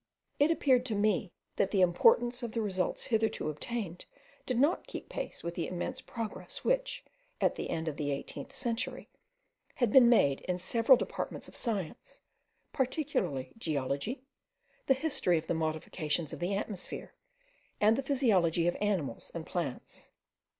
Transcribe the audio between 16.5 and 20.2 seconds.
atmosphere, and the physiology of animals and plants.